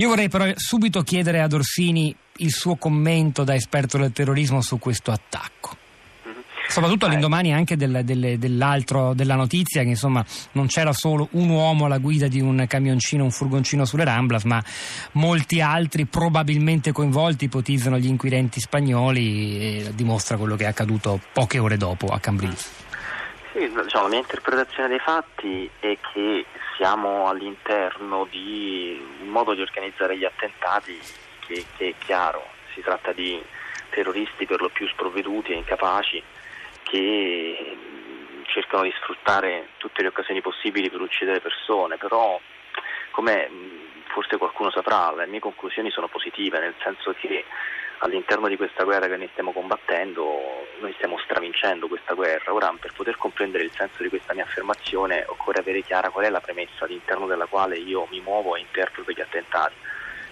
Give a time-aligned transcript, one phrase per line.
[0.00, 4.78] Io vorrei però subito chiedere ad Orsini il suo commento da esperto del terrorismo su
[4.78, 5.76] questo attacco.
[6.68, 11.84] Soprattutto all'indomani anche del, del, dell'altro, della notizia che insomma non c'era solo un uomo
[11.84, 14.64] alla guida di un camioncino, un furgoncino sulle Ramblas, ma
[15.12, 21.58] molti altri probabilmente coinvolti, ipotizzano gli inquirenti spagnoli e dimostra quello che è accaduto poche
[21.58, 22.70] ore dopo a Cambrils.
[23.52, 26.46] Sì, diciamo, la mia interpretazione dei fatti è che
[26.76, 30.96] siamo all'interno di un modo di organizzare gli attentati
[31.46, 33.42] che, che è chiaro, si tratta di
[33.90, 36.22] terroristi per lo più sprovveduti e incapaci
[36.84, 37.76] che
[38.44, 42.40] cercano di sfruttare tutte le occasioni possibili per uccidere persone, però
[43.10, 43.50] come
[44.06, 47.44] forse qualcuno saprà, le mie conclusioni sono positive, nel senso che
[47.98, 50.22] all'interno di questa guerra che noi stiamo combattendo,
[50.80, 52.52] noi stiamo stravincendo questa guerra.
[52.52, 56.30] Ora, per poter comprendere il senso di questa mia affermazione, occorre avere chiara qual è
[56.30, 59.74] la premessa all'interno della quale io mi muovo e interpreto gli attentati.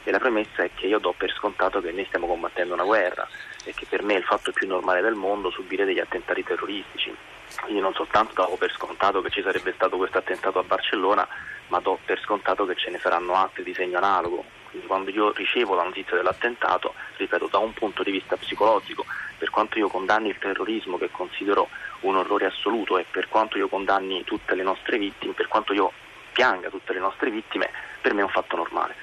[0.05, 3.29] E la premessa è che io do per scontato che noi stiamo combattendo una guerra
[3.65, 7.15] e che per me è il fatto più normale del mondo subire degli attentati terroristici.
[7.61, 11.27] Quindi non soltanto davo per scontato che ci sarebbe stato questo attentato a Barcellona,
[11.69, 14.58] ma do per scontato che ce ne saranno altri di segno analogo.
[14.71, 19.05] Quindi quando io ricevo la notizia dell'attentato, ripeto, da un punto di vista psicologico,
[19.39, 21.69] per quanto io condanni il terrorismo che considero
[22.01, 25.93] un orrore assoluto e per quanto io condanni tutte le nostre vittime, per quanto io
[26.33, 28.95] pianga tutte le nostre vittime, per me è un fatto normale.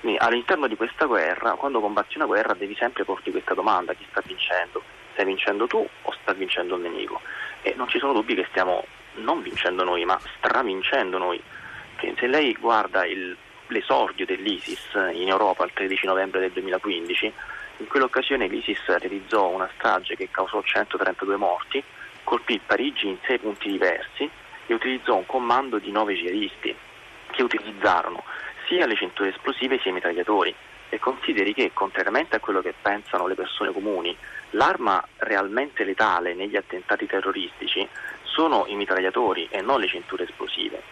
[0.00, 4.04] Quindi all'interno di questa guerra, quando combatti una guerra, devi sempre porti questa domanda: chi
[4.10, 4.82] sta vincendo?
[5.12, 7.20] Stai vincendo tu o sta vincendo il nemico?
[7.62, 11.40] E non ci sono dubbi che stiamo non vincendo noi, ma stravincendo noi.
[12.16, 13.36] Se lei guarda il,
[13.70, 17.32] l'esordio dell'ISIS in Europa il 13 novembre del 2015,
[17.78, 21.82] in quell'occasione l'ISIS realizzò una strage che causò 132 morti,
[22.24, 24.28] colpì Parigi in sei punti diversi
[24.66, 26.74] e utilizzò un comando di nove jihadisti
[27.30, 28.22] che utilizzarono
[28.68, 30.54] sia le cinture esplosive sia i mitragliatori
[30.90, 34.16] e consideri che, contrariamente a quello che pensano le persone comuni,
[34.50, 37.88] l'arma realmente letale negli attentati terroristici
[38.22, 40.82] sono i mitragliatori e non le cinture esplosive.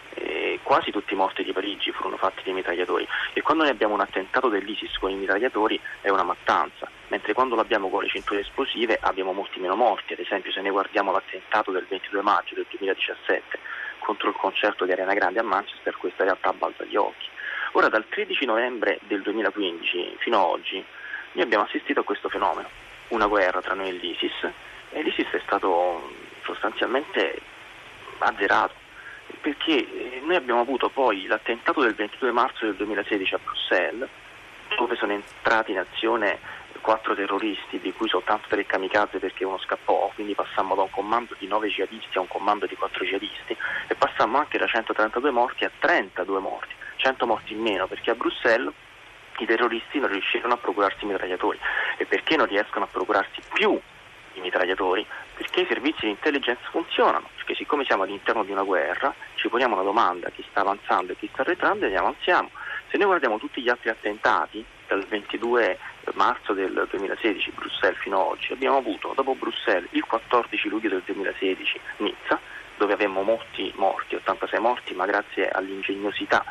[0.69, 3.07] Quasi tutti i morti di Parigi furono fatti dai mitragliatori.
[3.33, 7.55] E quando noi abbiamo un attentato dell'ISIS con i mitragliatori è una mattanza, mentre quando
[7.55, 10.13] l'abbiamo con le cinture esplosive abbiamo molti meno morti.
[10.13, 13.57] Ad esempio se noi guardiamo l'attentato del 22 maggio del 2017
[13.97, 17.25] contro il concerto di Arena Grande a Manchester, questa realtà balza gli occhi.
[17.71, 20.85] Ora dal 13 novembre del 2015 fino ad oggi
[21.31, 22.69] noi abbiamo assistito a questo fenomeno,
[23.07, 24.47] una guerra tra noi e l'ISIS.
[24.91, 26.11] E l'ISIS è stato
[26.43, 27.41] sostanzialmente
[28.19, 28.78] azzerato
[29.41, 34.09] perché eh, noi abbiamo avuto poi l'attentato del 22 marzo del 2016 a Bruxelles
[34.77, 36.39] dove sono entrati in azione
[36.81, 41.35] quattro terroristi, di cui soltanto tre kamikaze perché uno scappò, quindi passammo da un comando
[41.37, 43.55] di nove jihadisti a un comando di quattro jihadisti
[43.87, 48.15] e passammo anche da 132 morti a 32 morti, 100 morti in meno perché a
[48.15, 48.73] Bruxelles
[49.39, 51.59] i terroristi non riuscirono a procurarsi mitragliatori
[51.97, 53.79] e perché non riescono a procurarsi più
[54.39, 55.05] i mitragliatori?
[55.35, 59.75] Perché i servizi di intelligence funzionano, perché siccome siamo all'interno di una guerra ci poniamo
[59.75, 62.49] una domanda chi sta avanzando e chi sta arretrando e ne avanziamo.
[62.89, 65.77] Se noi guardiamo tutti gli altri attentati, dal 22
[66.15, 71.03] marzo del 2016 Bruxelles fino ad oggi, abbiamo avuto dopo Bruxelles il 14 luglio del
[71.05, 72.39] 2016 Nizza,
[72.77, 76.43] dove avevamo molti morti, 86 morti, ma grazie all'ingegnosità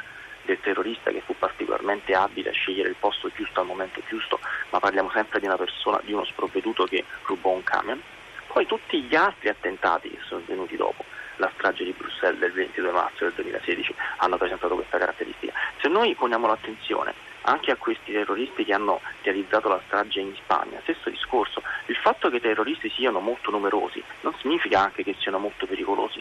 [0.48, 4.80] del terrorista che fu particolarmente abile a scegliere il posto giusto al momento giusto, ma
[4.80, 8.00] parliamo sempre di una persona, di uno sprovveduto che rubò un camion.
[8.46, 11.04] Poi tutti gli altri attentati che sono venuti dopo,
[11.36, 15.52] la strage di Bruxelles del 22 marzo del 2016, hanno presentato questa caratteristica.
[15.80, 20.80] Se noi poniamo l'attenzione anche a questi terroristi che hanno realizzato la strage in Spagna.
[20.82, 25.38] Stesso discorso, il fatto che i terroristi siano molto numerosi non significa anche che siano
[25.38, 26.20] molto pericolosi.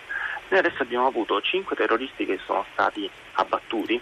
[0.50, 4.00] Noi adesso abbiamo avuto cinque terroristi che sono stati abbattuti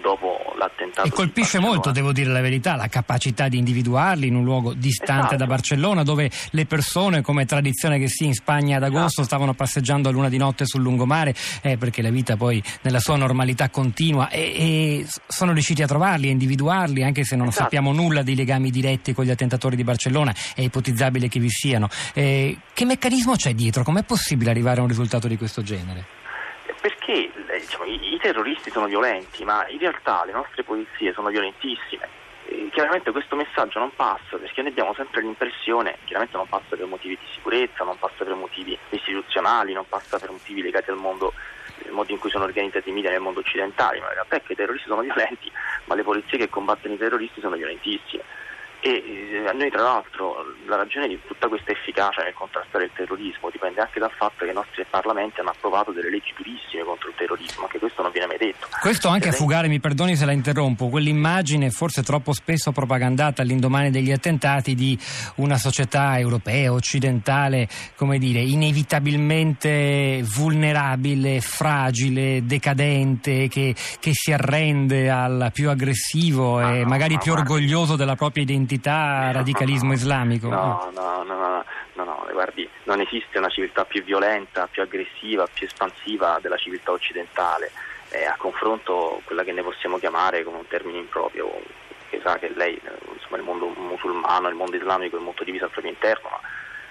[0.00, 1.06] dopo l'attentato.
[1.06, 5.26] E colpisce molto, devo dire la verità, la capacità di individuarli in un luogo distante
[5.26, 5.36] esatto.
[5.36, 9.24] da Barcellona, dove le persone, come tradizione che sia in Spagna ad agosto, esatto.
[9.24, 13.16] stavano passeggiando a luna di notte sul lungomare, eh, perché la vita poi nella sua
[13.16, 17.64] normalità continua, e, e sono riusciti a trovarli, a individuarli, anche se non esatto.
[17.64, 21.88] sappiamo nulla dei legami diretti con gli attentatori di Barcellona, è ipotizzabile che vi siano.
[22.14, 23.82] Eh, che meccanismo c'è dietro?
[23.82, 26.24] Com'è possibile arrivare a un risultato di questo genere?
[27.56, 32.06] Perché diciamo, i, i, terroristi sono violenti, ma in realtà le nostre polizie sono violentissime.
[32.44, 36.84] E chiaramente questo messaggio non passa perché noi abbiamo sempre l'impressione, chiaramente non passa per
[36.84, 41.32] motivi di sicurezza, non passa per motivi istituzionali, non passa per motivi legati al mondo,
[41.86, 44.42] al modo in cui sono organizzati i media nel mondo occidentale, ma in realtà è
[44.42, 45.50] che i terroristi sono violenti,
[45.86, 48.22] ma le polizie che combattono i terroristi sono violentissime.
[48.80, 53.50] E eh, noi tra l'altro la ragione di tutta questa efficacia nel contrastare il terrorismo
[53.50, 57.14] dipende anche dal fatto che i nostri parlamenti hanno approvato delle leggi durissime contro il
[57.16, 58.68] terrorismo, anche questo non viene mai detto.
[58.80, 63.90] Questo anche a fugare, mi perdoni se la interrompo, quell'immagine forse troppo spesso propagandata all'indomani
[63.90, 64.98] degli attentati di
[65.36, 75.50] una società europea, occidentale, come dire, inevitabilmente vulnerabile, fragile, decadente, che, che si arrende al
[75.52, 77.52] più aggressivo ah, e magari no, più guarda.
[77.52, 78.65] orgoglioso della propria identità,
[79.32, 80.48] radicalismo islamico.
[80.48, 81.64] No, no, no, no,
[81.94, 86.92] no, no, guardi, non esiste una civiltà più violenta, più aggressiva, più espansiva della civiltà
[86.92, 87.70] occidentale.
[88.10, 91.60] Eh, a confronto quella che ne possiamo chiamare con un termine improprio,
[92.08, 92.80] che sa che lei,
[93.12, 96.40] insomma, il mondo musulmano, il mondo islamico è molto diviso al proprio interno, ma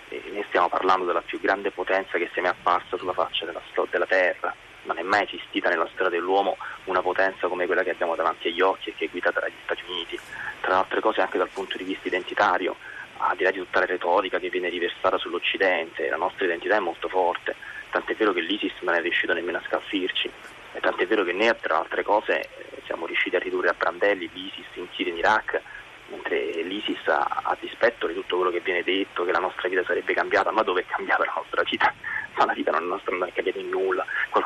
[0.10, 3.46] eh, noi stiamo parlando della più grande potenza che si è mai apparsa sulla faccia
[3.46, 4.54] della, della terra.
[4.86, 8.62] Non è mai esistita nella storia dell'uomo una potenza come quella che abbiamo davanti agli
[8.62, 10.20] occhi e che è guidata dagli Stati Uniti.
[10.62, 12.76] Tra le altre cose anche dal punto di vista identitario,
[13.18, 16.80] al di là di tutta la retorica che viene riversata sull'Occidente, la nostra identità è
[16.80, 17.56] molto forte,
[17.90, 20.30] tant'è vero che l'ISIS non è riuscito nemmeno a scalfirci,
[20.74, 22.50] e tant'è vero che noi tra altre cose
[22.86, 25.62] siamo riusciti a ridurre a brandelli l'ISIS in Siria e in Iraq,
[26.10, 30.14] mentre l'ISIS a dispetto di tutto quello che viene detto, che la nostra vita sarebbe
[30.14, 31.94] cambiata, ma dove è cambiata la nostra vita?
[32.36, 34.06] Ma la vita non è cambiata in nulla.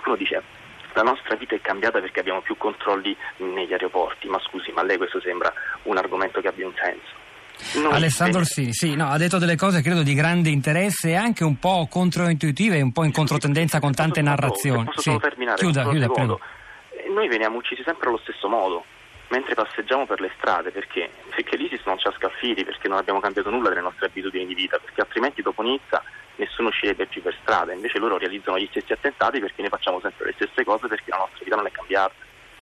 [0.10, 0.42] Qualcuno dice
[0.94, 4.84] la nostra vita è cambiata perché abbiamo più controlli negli aeroporti, ma scusi, ma a
[4.84, 5.54] lei questo sembra
[5.84, 7.80] un argomento che abbia un senso?
[7.80, 11.44] Non Alessandro Orsini, sì, no, ha detto delle cose credo di grande interesse e anche
[11.44, 14.86] un po' controintuitive e un po' in controtendenza con tante narrazioni.
[14.86, 15.18] Posso sì.
[15.20, 15.58] terminare?
[15.58, 16.40] Chiuda, chiuda, prego.
[16.90, 18.84] Eh, noi veniamo uccisi sempre allo stesso modo,
[19.28, 21.10] mentre passeggiamo per le strade, perché?
[21.36, 24.56] Perché l'ISIS non ci ha scaffiti, perché non abbiamo cambiato nulla delle nostre abitudini di
[24.56, 26.02] vita, perché altrimenti dopo Nizza
[26.40, 30.28] nessuno uscirebbe più per strada, invece loro realizzano gli stessi attentati perché noi facciamo sempre
[30.28, 32.29] le stesse cose perché la nostra vita non è cambiata.